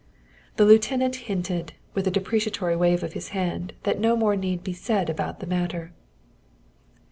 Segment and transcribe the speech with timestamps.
[0.55, 4.73] The lieutenant hinted, with a deprecatory wave of his hand, that no more need be
[4.73, 5.93] said about the matter.